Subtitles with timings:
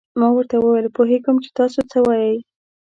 [0.19, 2.37] ما ورته وویل: پوهېږم چې تاسو څه وایئ.